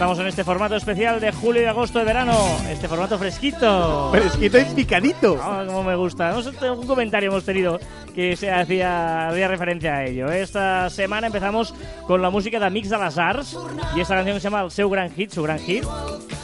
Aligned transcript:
Estamos 0.00 0.18
en 0.18 0.28
este 0.28 0.44
formato 0.44 0.76
especial 0.76 1.20
de 1.20 1.30
julio 1.30 1.60
y 1.60 1.66
agosto 1.66 1.98
de 1.98 2.06
verano, 2.06 2.32
este 2.70 2.88
formato 2.88 3.18
fresquito. 3.18 4.08
Fresquito 4.10 4.58
y 4.58 4.64
picadito. 4.74 5.38
Ah, 5.38 5.64
como 5.66 5.84
me 5.84 5.94
gusta. 5.94 6.32
No 6.32 6.72
un 6.72 6.86
comentario 6.86 7.28
hemos 7.28 7.44
tenido 7.44 7.78
que 8.14 8.34
se 8.34 8.50
hacía, 8.50 9.28
referencia 9.30 9.96
a 9.96 10.06
ello. 10.06 10.32
Esta 10.32 10.88
semana 10.88 11.26
empezamos 11.26 11.74
con 12.06 12.22
la 12.22 12.30
música 12.30 12.58
de 12.58 12.70
Mix 12.70 12.88
de 12.88 12.96
las 12.96 13.18
Arts 13.18 13.58
y 13.94 14.00
esta 14.00 14.14
canción 14.14 14.36
que 14.36 14.40
se 14.40 14.44
llama 14.44 14.62
El 14.62 14.70
seu 14.70 14.88
gran 14.88 15.12
hit, 15.12 15.32
su 15.32 15.42
gran 15.42 15.58
hit, 15.58 15.84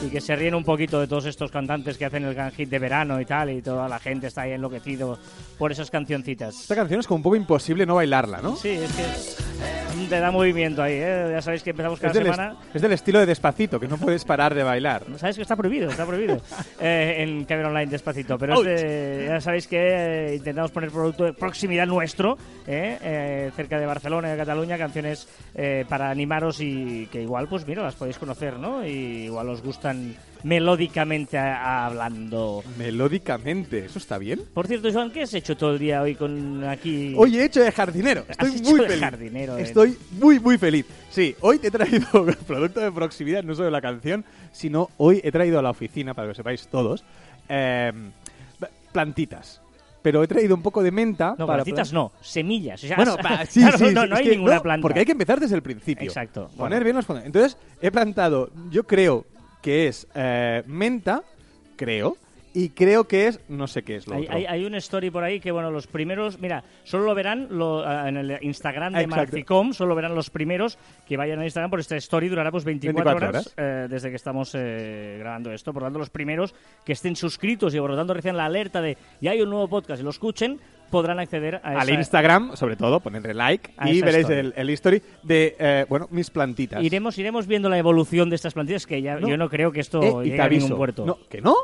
y 0.05 0.09
que 0.09 0.21
se 0.21 0.35
ríen 0.35 0.55
un 0.55 0.63
poquito 0.63 0.99
de 0.99 1.07
todos 1.07 1.25
estos 1.25 1.51
cantantes 1.51 1.97
que 1.97 2.05
hacen 2.05 2.23
el 2.25 2.33
gran 2.35 2.51
hit 2.51 2.69
de 2.69 2.79
verano 2.79 3.19
y 3.19 3.25
tal, 3.25 3.49
y 3.51 3.61
toda 3.61 3.87
la 3.89 3.99
gente 3.99 4.27
está 4.27 4.41
ahí 4.43 4.51
enloquecido 4.51 5.17
por 5.57 5.71
esas 5.71 5.89
cancioncitas. 5.89 6.61
Esta 6.61 6.75
canción 6.75 6.99
es 6.99 7.07
como 7.07 7.17
un 7.17 7.23
poco 7.23 7.35
imposible 7.35 7.85
no 7.85 7.95
bailarla, 7.95 8.41
¿no? 8.41 8.55
Sí, 8.55 8.69
es 8.69 8.91
que 8.93 9.01
es- 9.03 9.37
te 10.09 10.19
da 10.19 10.29
movimiento 10.31 10.83
ahí, 10.83 10.93
¿eh? 10.93 11.27
Ya 11.31 11.41
sabéis 11.41 11.63
que 11.63 11.71
empezamos 11.71 11.99
cada 11.99 12.11
Es 12.13 12.17
semana. 12.19 12.55
es 12.73 12.81
del 12.81 12.93
estilo 12.93 13.19
de 13.19 13.25
despacito, 13.25 13.79
que 13.79 13.87
no 13.87 13.97
puedes 13.97 14.23
parar 14.23 14.53
de 14.53 14.61
bailar. 14.63 15.03
Sabes 15.17 15.35
que 15.35 15.41
está 15.41 15.55
prohibido, 15.55 15.89
está 15.89 16.05
prohibido 16.05 16.39
eh, 16.79 17.15
en 17.17 17.43
Caber 17.45 17.65
Online 17.65 17.87
despacito. 17.87 18.37
Pero 18.37 18.63
este, 18.63 19.25
ya 19.27 19.41
sabéis 19.41 19.67
que 19.67 19.77
eh, 19.79 20.35
intentamos 20.35 20.71
poner 20.71 20.91
producto 20.91 21.23
de 21.25 21.33
proximidad 21.33 21.87
nuestro, 21.87 22.37
eh, 22.67 22.97
eh, 23.01 23.51
cerca 23.55 23.79
de 23.79 23.85
Barcelona 23.87 24.27
y 24.27 24.31
de 24.31 24.37
Cataluña, 24.37 24.77
canciones 24.77 25.27
eh, 25.55 25.83
para 25.89 26.09
animaros 26.11 26.61
y 26.61 27.07
que 27.11 27.23
igual, 27.23 27.47
pues 27.49 27.65
mira, 27.67 27.81
las 27.81 27.95
podéis 27.95 28.19
conocer, 28.19 28.59
¿no? 28.59 28.85
Y 28.85 29.25
igual 29.25 29.49
os 29.49 29.63
melódicamente 30.43 31.37
hablando. 31.37 32.63
Melódicamente, 32.77 33.85
¿eso 33.85 33.99
está 33.99 34.17
bien? 34.17 34.41
Por 34.53 34.67
cierto, 34.67 34.91
Joan, 34.91 35.11
¿qué 35.11 35.23
has 35.23 35.33
hecho 35.33 35.57
todo 35.57 35.73
el 35.73 35.79
día 35.79 36.01
hoy 36.01 36.15
con 36.15 36.63
aquí? 36.63 37.13
Hoy 37.17 37.37
he 37.37 37.45
hecho 37.45 37.61
de 37.61 37.71
jardinero. 37.71 38.23
Estoy 38.27 38.51
muy 38.61 38.79
feliz. 38.81 38.99
jardinero, 38.99 39.57
eh. 39.57 39.63
Estoy 39.63 39.97
muy, 40.11 40.39
muy 40.39 40.57
feliz. 40.57 40.85
Sí, 41.09 41.35
hoy 41.41 41.59
te 41.59 41.67
he 41.67 41.71
traído 41.71 42.07
producto 42.47 42.79
de 42.79 42.91
proximidad, 42.91 43.43
no 43.43 43.55
solo 43.55 43.69
la 43.69 43.81
canción, 43.81 44.23
sino 44.51 44.89
hoy 44.97 45.21
he 45.23 45.31
traído 45.31 45.59
a 45.59 45.61
la 45.61 45.71
oficina, 45.71 46.13
para 46.13 46.25
que 46.27 46.29
lo 46.29 46.35
sepáis 46.35 46.67
todos, 46.67 47.03
eh, 47.49 47.91
plantitas. 48.91 49.61
Pero 50.01 50.23
he 50.23 50.27
traído 50.27 50.55
un 50.55 50.61
poco 50.61 50.83
de 50.83 50.91
menta. 50.91 51.31
no, 51.37 51.45
para 51.47 51.63
plantitas 51.63 51.91
no, 51.91 52.13
semillas. 52.21 52.81
O 52.83 52.87
sea, 52.87 52.95
Bueno, 52.95 53.17
pa- 53.21 53.45
sí, 53.49 53.59
claro, 53.59 53.77
sí, 53.77 53.83
no, 53.85 53.89
sí, 53.89 53.95
no 53.95 54.03
es 54.03 54.11
hay 54.19 54.23
que 54.25 54.31
ninguna 54.31 54.55
no, 54.55 54.61
planta. 54.61 54.81
Porque 54.81 54.99
hay 54.99 55.05
que 55.05 55.11
empezar 55.11 55.39
desde 55.39 55.55
el 55.55 55.61
principio. 55.61 56.07
Exacto. 56.07 56.49
Poner 56.55 56.69
Bueno. 56.69 56.83
bien 56.83 56.95
los 56.95 57.05
fondos. 57.05 57.25
Entonces, 57.25 57.57
he 57.81 57.91
plantado, 57.91 58.49
yo 58.69 58.83
creo 58.85 59.25
que 59.61 59.87
es 59.87 60.07
eh, 60.15 60.63
menta, 60.67 61.23
creo, 61.75 62.17
y 62.53 62.69
creo 62.69 63.03
que 63.07 63.27
es, 63.27 63.39
no 63.49 63.67
sé 63.67 63.83
qué 63.83 63.97
es 63.97 64.07
lo 64.07 64.15
Hay, 64.15 64.23
otro. 64.23 64.35
hay, 64.35 64.45
hay 64.47 64.65
una 64.65 64.77
story 64.79 65.11
por 65.11 65.23
ahí 65.23 65.39
que, 65.39 65.51
bueno, 65.51 65.69
los 65.69 65.85
primeros, 65.85 66.39
mira, 66.39 66.63
solo 66.85 67.03
lo 67.05 67.13
verán 67.13 67.47
lo- 67.51 67.85
ah, 67.85 68.09
en 68.09 68.17
el 68.17 68.39
Instagram 68.41 68.93
de 68.93 69.01
Exacto. 69.01 69.15
Marficom, 69.15 69.73
solo 69.73 69.89
lo 69.89 69.95
verán 69.95 70.15
los 70.15 70.31
primeros 70.31 70.79
que 71.07 71.17
vayan 71.17 71.39
a 71.39 71.43
Instagram, 71.45 71.69
por 71.69 71.79
esta 71.79 71.95
story 71.97 72.29
durará 72.29 72.49
pues 72.49 72.63
24, 72.63 73.03
24 73.11 73.29
horas, 73.29 73.53
eh, 73.57 73.87
desde 73.87 74.09
que 74.09 74.15
estamos 74.15 74.55
eh, 74.55 75.17
grabando 75.19 75.51
esto. 75.51 75.71
Por 75.71 75.83
lo 75.83 75.87
tanto, 75.87 75.99
los 75.99 76.09
primeros 76.09 76.55
que 76.83 76.93
estén 76.93 77.15
suscritos 77.15 77.75
y 77.75 77.79
por 77.79 77.91
lo 77.91 77.95
tanto 77.95 78.15
reciban 78.15 78.37
la 78.37 78.45
alerta 78.45 78.81
de 78.81 78.97
ya 79.21 79.31
hay 79.31 79.41
un 79.41 79.51
nuevo 79.51 79.67
podcast 79.67 80.01
y 80.01 80.03
lo 80.03 80.09
escuchen, 80.09 80.59
podrán 80.89 81.19
acceder 81.19 81.55
a 81.63 81.79
Al 81.79 81.89
esa- 81.89 81.99
Instagram, 81.99 82.55
sobre 82.55 82.75
todo, 82.75 82.99
ponedle 82.99 83.33
like 83.33 83.71
A 83.77 83.89
y 83.89 84.01
veréis 84.01 84.29
el, 84.29 84.53
el 84.55 84.69
history 84.69 85.01
de, 85.23 85.55
eh, 85.59 85.85
bueno, 85.89 86.07
mis 86.11 86.29
plantitas. 86.29 86.83
Iremos, 86.83 87.17
iremos 87.17 87.47
viendo 87.47 87.69
la 87.69 87.77
evolución 87.77 88.29
de 88.29 88.35
estas 88.35 88.53
plantillas, 88.53 88.85
que 88.85 89.01
ya 89.01 89.19
No. 89.19 89.27
yo 89.27 89.37
no 89.37 89.49
creo 89.49 89.71
que 89.71 89.79
esto 89.79 90.01
Eh, 90.01 90.07
y 90.07 90.11
te 90.11 90.23
llegue 90.31 90.41
a 90.41 90.49
ningún 90.49 90.63
aviso, 90.63 90.77
puerto. 90.77 91.05
No, 91.05 91.17
¿Que 91.29 91.41
no? 91.41 91.55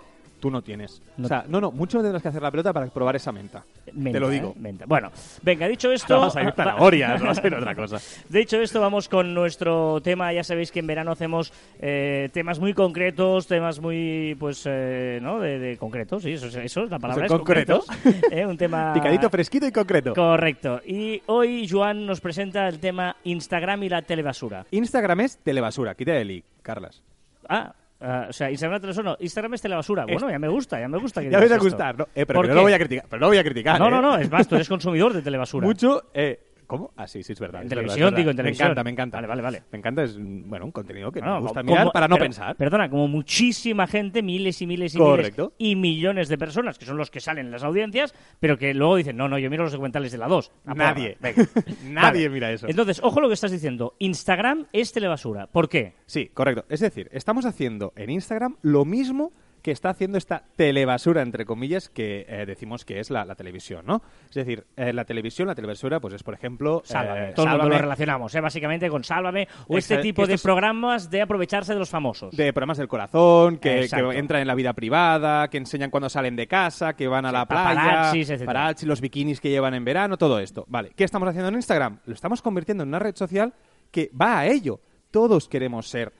Tú 0.43 0.51
no 0.51 0.61
tienes. 0.61 1.01
No. 1.15 1.23
O 1.23 1.27
sea, 1.29 1.45
no, 1.47 1.61
no, 1.61 1.71
mucho 1.71 2.01
tendrás 2.01 2.21
que 2.21 2.27
hacer 2.27 2.41
la 2.41 2.51
pelota 2.51 2.73
para 2.73 2.87
probar 2.87 3.15
esa 3.15 3.31
menta. 3.31 3.63
Menta, 3.93 4.11
te 4.11 4.19
lo 4.19 4.29
¿eh? 4.29 4.33
digo. 4.33 4.53
Menta. 4.59 4.83
Bueno, 4.85 5.09
venga, 5.41 5.69
dicho 5.69 5.89
esto... 5.89 6.19
Vas 6.19 6.35
a 6.35 6.43
ir 6.43 6.51
zanahorias, 6.51 7.21
no 7.21 7.27
vas 7.27 7.41
a 7.41 7.47
ir 7.47 7.55
otra 7.55 7.73
cosa. 7.73 7.97
Dicho 8.27 8.59
esto, 8.59 8.81
vamos 8.81 9.07
con 9.07 9.33
nuestro 9.33 10.01
tema. 10.01 10.33
Ya 10.33 10.43
sabéis 10.43 10.69
que 10.73 10.79
en 10.81 10.87
verano 10.87 11.13
hacemos 11.13 11.53
eh, 11.79 12.27
temas 12.33 12.59
muy 12.59 12.73
concretos, 12.73 13.47
temas 13.47 13.79
muy, 13.79 14.35
pues, 14.37 14.63
eh, 14.69 15.19
¿no? 15.21 15.39
De, 15.39 15.59
de 15.59 15.77
concretos, 15.77 16.23
sí, 16.23 16.33
eso, 16.33 16.47
es- 16.47 16.55
eso 16.57 16.83
es 16.83 16.91
la 16.91 16.99
palabra. 16.99 17.29
Son 17.29 17.37
es 17.37 17.39
concretos. 17.39 17.85
concretos. 17.85 18.29
Eh, 18.33 18.45
un 18.45 18.57
tema... 18.57 18.91
Picadito, 18.95 19.29
fresquito 19.29 19.65
y 19.65 19.71
concreto. 19.71 20.13
Correcto. 20.13 20.81
Y 20.85 21.21
hoy 21.27 21.69
Joan 21.69 22.05
nos 22.05 22.19
presenta 22.19 22.67
el 22.67 22.79
tema 22.79 23.15
Instagram 23.23 23.81
y 23.83 23.87
la 23.87 24.01
telebasura. 24.01 24.65
Instagram 24.71 25.21
es 25.21 25.37
telebasura. 25.37 25.95
Quita 25.95 26.17
el 26.17 26.31
i, 26.31 26.43
Carlas. 26.61 27.01
Ah, 27.47 27.73
ah, 28.03 28.27
o 28.29 28.33
sea, 28.33 28.51
Instagram 28.51 28.81
telebasura 28.81 29.11
no, 29.11 29.17
Instagram 29.19 29.53
es 29.53 29.61
telebasura. 29.61 30.05
Bueno, 30.05 30.29
ya 30.29 30.39
me 30.39 30.47
gusta, 30.47 30.79
ya 30.79 30.87
me 30.87 30.97
gusta 30.97 31.21
que 31.21 31.29
Ya 31.29 31.39
vais 31.39 31.51
a 31.51 31.57
gustar, 31.57 31.97
¿no? 31.97 32.07
Eh, 32.15 32.25
pero 32.25 32.39
¿Por 32.39 32.45
que 32.45 32.49
no 32.49 32.55
lo 32.55 32.61
voy 32.63 32.73
a 32.73 32.79
criticar. 32.79 33.05
Pero 33.09 33.19
no 33.19 33.25
lo 33.25 33.29
voy 33.29 33.37
a 33.37 33.43
criticar. 33.43 33.79
No, 33.79 33.87
¿eh? 33.87 33.91
no, 33.91 34.01
no, 34.01 34.17
es 34.17 34.29
más, 34.29 34.47
tú 34.47 34.55
eres 34.55 34.69
consumidor 34.69 35.13
de 35.13 35.21
telebasura. 35.21 35.65
Mucho. 35.65 36.03
Eh, 36.13 36.39
¿Cómo? 36.73 36.91
Ah, 36.97 37.05
sí, 37.07 37.21
sí, 37.21 37.33
es 37.33 37.39
verdad. 37.39 37.61
En 37.61 37.67
es 37.67 37.69
televisión, 37.69 37.99
verdad, 38.05 38.17
digo, 38.17 38.31
en 38.31 38.37
televisión. 38.37 38.65
Me 38.67 38.71
encanta, 38.71 38.83
me 38.83 38.89
encanta. 38.89 39.17
Vale, 39.17 39.27
vale, 39.27 39.41
vale. 39.43 39.63
Me 39.71 39.77
encanta, 39.77 40.03
es 40.03 40.17
bueno, 40.17 40.65
un 40.65 40.71
contenido 40.71 41.11
que 41.11 41.21
No, 41.21 41.35
me 41.35 41.41
gusta 41.41 41.61
como- 41.61 41.71
mirar 41.73 41.91
para 41.91 42.07
no 42.07 42.15
pero- 42.15 42.25
pensar. 42.25 42.55
Perdona, 42.55 42.89
como 42.89 43.07
muchísima 43.07 43.85
gente, 43.85 44.23
miles 44.23 44.59
y 44.61 44.65
miles 44.65 44.95
y 44.95 44.97
Correcto. 44.97 45.53
miles 45.59 45.71
y 45.71 45.75
millones 45.75 46.29
de 46.29 46.37
personas, 46.39 46.79
que 46.79 46.85
son 46.85 46.97
los 46.97 47.11
que 47.11 47.19
salen 47.19 47.45
en 47.45 47.51
las 47.51 47.63
audiencias, 47.63 48.15
pero 48.39 48.57
que 48.57 48.73
luego 48.73 48.95
dicen, 48.95 49.15
no, 49.17 49.29
no, 49.29 49.37
yo 49.37 49.49
miro 49.51 49.63
los 49.63 49.71
documentales 49.71 50.11
de 50.11 50.17
la 50.17 50.27
2. 50.27 50.51
A 50.65 50.71
porra, 50.73 50.93
Nadie. 50.93 51.17
venga. 51.21 51.43
Nadie 51.85 52.27
Vale. 52.27 52.29
mira 52.29 52.51
eso. 52.51 52.67
Entonces, 52.67 52.99
ojo 53.03 53.21
lo 53.21 53.27
que 53.27 53.35
estás 53.35 53.51
diciendo. 53.51 53.95
Instagram 53.99 54.65
es 54.73 54.91
telebasura. 54.93 55.47
¿Por 55.47 55.69
qué? 55.69 55.93
Sí, 56.07 56.31
correcto. 56.33 56.65
Es 56.69 56.79
decir, 56.79 57.07
estamos 57.11 57.45
haciendo 57.45 57.93
en 57.95 58.09
Instagram 58.09 58.55
lo 58.63 58.83
mismo 58.85 59.31
que 59.63 59.71
está 59.71 59.89
haciendo 59.89 60.17
esta 60.17 60.43
telebasura, 60.57 61.21
entre 61.21 61.45
comillas, 61.45 61.87
que 61.89 62.25
eh, 62.27 62.45
decimos 62.45 62.83
que 62.85 62.99
es 62.99 63.09
la, 63.09 63.23
la 63.23 63.33
televisión, 63.35 63.85
¿no? 63.87 64.01
Es 64.27 64.35
decir, 64.35 64.65
eh, 64.75 64.91
la 64.91 65.05
televisión, 65.05 65.47
la 65.47 65.55
telebasura, 65.55 66.01
pues 66.01 66.13
es, 66.13 66.21
por 66.21 66.33
ejemplo... 66.33 66.81
Sálvame. 66.85 67.29
eh, 67.29 67.33
Todo 67.33 67.45
el 67.45 67.51
mundo 67.51 67.63
Sálvame, 67.63 67.75
lo 67.77 67.81
relacionamos, 67.81 68.33
básicamente 68.33 68.89
con 68.89 69.03
Sálvame 69.05 69.47
o 69.67 69.77
este 69.77 69.97
tipo 69.99 70.27
de 70.27 70.37
programas 70.37 71.09
de 71.09 71.21
aprovecharse 71.21 71.73
de 71.73 71.79
los 71.79 71.89
famosos. 71.89 72.35
de 72.35 72.51
programas 72.51 72.77
del 72.77 72.89
corazón, 72.89 73.57
que, 73.57 73.87
que 73.89 74.17
entran 74.19 74.41
en 74.41 74.47
la 74.47 74.55
vida 74.55 74.73
privada, 74.73 75.47
que 75.47 75.57
enseñan 75.59 75.89
cuando 75.89 76.09
salen 76.09 76.35
de 76.35 76.45
casa, 76.45 76.93
que 76.93 77.07
van 77.07 77.25
a 77.25 77.31
la 77.31 77.47
playa, 77.47 78.11
paparazzi, 78.41 78.85
los 78.85 78.99
bikinis 78.99 79.39
que 79.39 79.49
llevan 79.49 79.73
en 79.75 79.85
verano, 79.85 80.17
todo 80.17 80.39
esto. 80.39 80.65
Vale, 80.67 80.91
¿qué 80.93 81.05
estamos 81.05 81.29
haciendo 81.29 81.47
en 81.47 81.55
Instagram? 81.55 81.99
Lo 82.05 82.13
estamos 82.13 82.41
convirtiendo 82.41 82.83
en 82.83 82.89
una 82.89 82.99
red 82.99 83.15
social 83.15 83.53
que 83.91 84.11
va 84.19 84.39
a 84.39 84.45
ello. 84.45 84.81
Todos 85.09 85.47
queremos 85.47 85.87
ser 85.87 86.11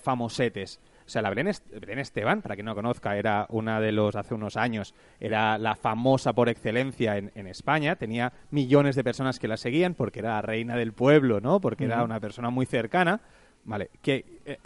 famosetes. 0.00 0.80
O 1.06 1.08
sea, 1.08 1.22
la 1.22 1.30
Belén, 1.30 1.52
Belén 1.80 2.00
Esteban, 2.00 2.42
para 2.42 2.56
quien 2.56 2.64
no 2.64 2.72
la 2.72 2.74
conozca, 2.74 3.16
era 3.16 3.46
una 3.50 3.80
de 3.80 3.92
los, 3.92 4.16
hace 4.16 4.34
unos 4.34 4.56
años, 4.56 4.92
era 5.20 5.56
la 5.56 5.76
famosa 5.76 6.32
por 6.32 6.48
excelencia 6.48 7.16
en, 7.16 7.30
en 7.34 7.46
España. 7.46 7.94
Tenía 7.96 8.32
millones 8.50 8.96
de 8.96 9.04
personas 9.04 9.38
que 9.38 9.46
la 9.46 9.56
seguían 9.56 9.94
porque 9.94 10.18
era 10.18 10.30
la 10.30 10.42
reina 10.42 10.76
del 10.76 10.92
pueblo, 10.92 11.40
¿no? 11.40 11.60
Porque 11.60 11.84
era 11.84 12.02
una 12.02 12.18
persona 12.18 12.50
muy 12.50 12.66
cercana. 12.66 13.20
Vale, 13.64 13.90
que 14.02 14.24
eh, 14.44 14.58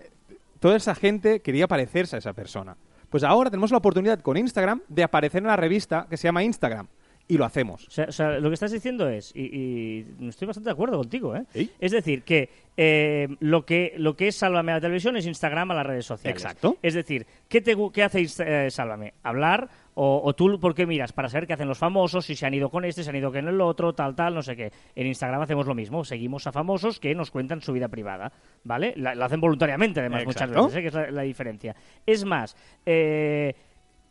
toda 0.61 0.77
esa 0.77 0.95
gente 0.95 1.41
quería 1.41 1.67
parecerse 1.67 2.17
a 2.17 2.19
esa 2.21 2.33
persona. 2.33 2.77
Pues 3.09 3.25
ahora 3.25 3.51
tenemos 3.51 3.71
la 3.73 3.79
oportunidad 3.79 4.21
con 4.21 4.37
Instagram 4.37 4.83
de 4.89 5.03
aparecer 5.03 5.43
en 5.43 5.49
la 5.49 5.57
revista 5.57 6.07
que 6.09 6.17
se 6.17 6.29
llama 6.29 6.45
Instagram. 6.45 6.87
Y 7.31 7.39
lo 7.39 7.45
hacemos. 7.45 7.87
O 7.87 7.91
sea, 7.91 8.07
o 8.09 8.13
sea, 8.13 8.39
lo 8.41 8.51
que 8.51 8.55
estás 8.55 8.73
diciendo 8.73 9.09
es, 9.09 9.33
y, 9.35 10.05
y 10.19 10.29
estoy 10.29 10.47
bastante 10.47 10.69
de 10.69 10.73
acuerdo 10.73 10.99
contigo, 10.99 11.35
¿eh? 11.37 11.45
Es 11.81 11.93
decir, 11.93 12.23
que, 12.23 12.49
eh, 12.77 13.29
lo 13.41 13.65
que 13.65 13.95
lo 13.97 14.17
que 14.17 14.29
es 14.29 14.37
Sálvame 14.37 14.73
a 14.73 14.77
la 14.77 14.81
televisión 14.81 15.17
es 15.17 15.27
Instagram 15.27 15.71
a 15.71 15.75
las 15.75 15.87
redes 15.87 16.07
sociales. 16.07 16.43
Exacto. 16.43 16.77
Es 16.83 16.95
decir, 16.95 17.27
¿qué, 17.49 17.61
te, 17.61 17.77
qué 17.93 18.03
hace 18.03 18.27
eh, 18.41 18.71
Sálvame? 18.71 19.15
Hablar 19.23 19.69
o, 19.95 20.23
o 20.25 20.35
tú 20.35 20.59
por 20.59 20.75
qué 20.75 20.87
miras 20.87 21.13
para 21.13 21.29
saber 21.29 21.47
qué 21.47 21.53
hacen 21.53 21.69
los 21.69 21.79
famosos, 21.79 22.25
si 22.27 22.35
se 22.35 22.47
han 22.47 22.55
ido 22.55 22.69
con 22.71 22.85
este, 22.85 23.05
se 23.05 23.11
han 23.11 23.17
ido 23.17 23.31
con 23.33 23.47
el 23.47 23.61
otro, 23.61 23.93
tal, 23.93 24.15
tal, 24.15 24.35
no 24.35 24.43
sé 24.43 24.57
qué. 24.57 24.73
En 24.95 25.07
Instagram 25.07 25.43
hacemos 25.43 25.67
lo 25.67 25.75
mismo, 25.75 26.05
seguimos 26.05 26.47
a 26.47 26.53
famosos 26.53 26.99
que 27.01 27.15
nos 27.15 27.31
cuentan 27.31 27.61
su 27.61 27.73
vida 27.73 27.89
privada, 27.89 28.33
¿vale? 28.65 28.95
La- 28.97 29.15
lo 29.15 29.25
hacen 29.25 29.41
voluntariamente, 29.41 30.01
además, 30.01 30.25
muchas 30.25 30.51
veces, 30.51 30.75
¿eh? 30.77 30.81
que 30.83 30.89
es 30.89 30.95
la, 30.95 31.11
la 31.11 31.23
diferencia. 31.23 31.77
Es 32.07 32.25
más, 32.25 32.57
eh, 32.87 33.55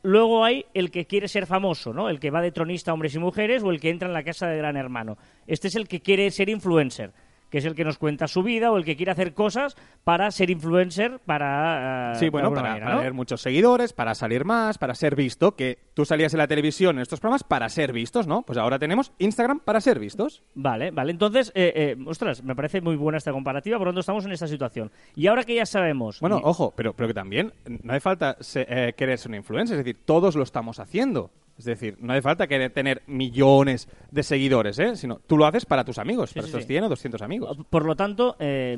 Luego 0.02 0.46
hay 0.46 0.66
el 0.74 0.92
que 0.92 1.06
quiere 1.06 1.28
ser 1.28 1.46
famoso, 1.46 1.94
¿no? 1.94 2.10
El 2.10 2.20
que 2.20 2.32
va 2.32 2.42
de 2.42 2.52
tronista 2.52 2.92
a 2.92 2.94
hombres 2.94 3.16
y 3.16 3.20
mujeres 3.20 3.64
o 3.64 3.70
el 3.70 3.82
que 3.82 3.90
entra 3.90 4.08
en 4.08 4.14
la 4.14 4.24
casa 4.24 4.48
de 4.48 4.58
Gran 4.58 4.78
Hermano. 4.78 5.18
Este 5.46 5.68
es 5.68 5.76
el 5.76 5.88
que 5.88 6.02
quiere 6.02 6.32
ser 6.32 6.50
influencer. 6.50 7.12
Que 7.50 7.58
es 7.60 7.66
el 7.66 7.76
que 7.76 7.84
nos 7.84 7.98
cuenta 7.98 8.28
su 8.28 8.44
vida 8.44 8.72
o 8.72 8.78
el 8.78 8.86
que 8.86 8.96
quiere 8.96 9.12
hacer 9.12 9.34
cosas 9.34 9.76
para 10.04 10.30
ser 10.32 10.50
influencer, 10.50 11.20
para... 11.26 12.14
eh, 12.14 12.16
Sí, 12.20 12.30
bueno, 12.30 12.50
para, 12.50 12.62
manera, 12.62 12.86
para 12.86 12.96
¿no? 12.96 13.00
tener 13.02 13.14
muchos 13.14 13.42
seguidores, 13.42 13.94
para 13.94 14.16
salir 14.16 14.46
más, 14.46 14.78
para 14.78 14.96
ser 14.96 15.16
visto, 15.16 15.56
que 15.56 15.78
tú 15.94 16.06
salías 16.06 16.34
en 16.34 16.38
la 16.40 16.48
televisión 16.48 16.98
en 16.98 17.02
estos 17.02 17.20
programas 17.20 17.44
para 17.44 17.68
ser 17.70 17.92
vistos, 17.94 18.28
¿no? 18.28 18.44
Pues 18.44 18.58
ahora 18.58 18.80
tenemos 18.80 19.12
Instagram 19.20 19.60
para 19.60 19.82
ser 19.82 20.00
vistos. 20.00 20.44
Vale, 20.56 20.92
vale. 20.92 21.12
Entonces, 21.12 21.52
eh, 21.56 21.74
eh, 21.76 21.98
ostras, 22.06 22.44
me 22.44 22.56
parece 22.56 22.82
muy 22.82 22.96
buena 22.96 23.18
esta 23.18 23.32
comparativa, 23.32 23.78
por 23.78 23.88
lo 23.88 23.92
tanto 23.92 24.02
estamos 24.02 24.26
en 24.26 24.32
esta 24.32 24.48
situación. 24.48 24.92
Y 25.16 25.28
ahora 25.28 25.44
que 25.44 25.56
ya 25.56 25.66
sabemos... 25.66 26.20
Bueno, 26.20 26.38
y- 26.40 26.42
ojo, 26.44 26.74
pero, 26.76 26.94
pero 26.94 27.08
que 27.08 27.14
también 27.14 27.54
no 27.84 27.92
hace 27.94 28.00
falta 28.00 28.38
se- 28.40 28.66
eh, 28.70 28.94
querer 28.94 29.18
ser 29.18 29.30
un 29.32 29.36
influencer, 29.36 29.78
es 29.80 29.86
decir, 29.86 30.02
todos 30.06 30.36
lo 30.36 30.44
estamos 30.44 30.80
haciendo. 30.80 31.32
Es 31.60 31.66
decir, 31.66 31.98
no 32.00 32.14
hace 32.14 32.22
falta 32.22 32.48
querer 32.48 32.72
tener 32.72 33.04
millones 33.06 33.90
de 34.12 34.24
seguidores, 34.24 34.80
¿eh? 34.80 34.96
Sino 34.96 35.20
tú 35.28 35.38
lo 35.38 35.46
haces 35.46 35.66
para 35.66 35.84
tus 35.84 35.98
amigos, 35.98 36.34
para 36.34 36.44
sí, 36.44 36.48
estos 36.48 36.62
sí. 36.62 36.68
100 36.68 36.84
o 36.86 36.90
200 36.90 37.22
amigos. 37.22 37.58
Por 37.70 37.86
lo 37.86 37.98
tanto, 37.98 38.38
eh, 38.40 38.78